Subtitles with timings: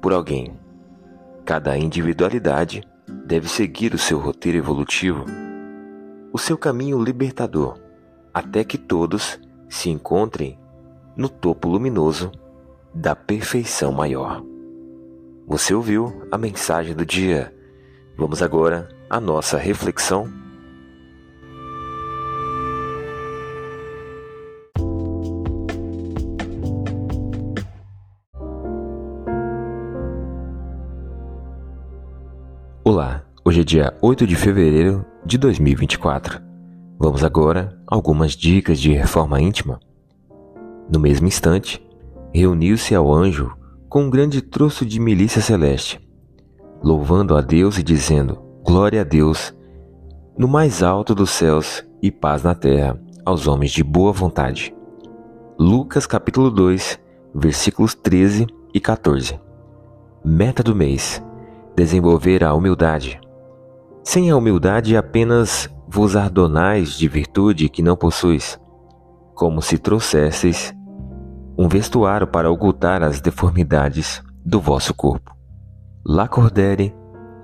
[0.00, 0.58] por alguém.
[1.44, 2.82] Cada individualidade
[3.26, 5.24] deve seguir o seu roteiro evolutivo,
[6.32, 7.78] o seu caminho libertador,
[8.32, 10.58] até que todos se encontrem
[11.16, 12.30] no topo luminoso
[12.94, 14.42] da perfeição maior.
[15.46, 17.54] Você ouviu a mensagem do dia.
[18.16, 20.30] Vamos agora à nossa reflexão
[32.90, 36.40] Olá, hoje é dia 8 de fevereiro de 2024.
[36.98, 39.78] Vamos agora a algumas dicas de reforma íntima.
[40.90, 41.86] No mesmo instante,
[42.32, 43.54] reuniu-se ao anjo
[43.90, 46.00] com um grande troço de milícia celeste,
[46.82, 49.54] louvando a Deus e dizendo: Glória a Deus,
[50.38, 54.74] no mais alto dos céus e paz na terra aos homens de boa vontade.
[55.58, 56.98] Lucas capítulo 2,
[57.34, 59.38] versículos 13 e 14.
[60.24, 61.22] Meta do mês
[61.78, 63.20] desenvolver a humildade.
[64.02, 68.58] Sem a humildade apenas vos ardonais de virtude que não possuis,
[69.32, 70.74] como se trouxesseis
[71.56, 75.36] um vestuário para ocultar as deformidades do vosso corpo.
[76.04, 76.92] Lacordere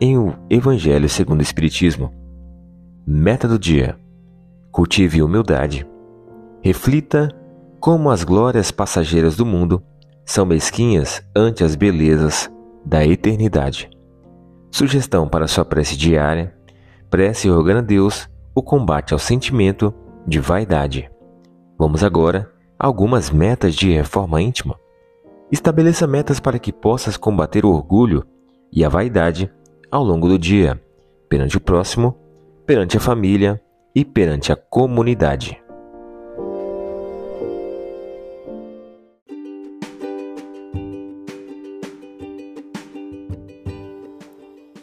[0.01, 2.13] em o Evangelho segundo o Espiritismo.
[3.07, 3.97] Meta do dia:
[4.73, 5.87] cultive humildade.
[6.61, 7.29] Reflita
[7.79, 9.81] como as glórias passageiras do mundo
[10.25, 12.51] são mesquinhas ante as belezas
[12.85, 13.94] da eternidade.
[14.75, 16.53] Sugestão para sua prece diária:
[17.09, 19.95] prece rogando a Deus o combate ao sentimento
[20.27, 21.09] de vaidade.
[21.79, 24.75] Vamos agora a algumas metas de reforma íntima.
[25.49, 28.27] Estabeleça metas para que possas combater o orgulho
[28.73, 29.49] e a vaidade
[29.93, 30.83] ao longo do dia,
[31.29, 32.19] perante o próximo,
[32.67, 33.63] perante a família
[33.95, 35.57] e perante a comunidade.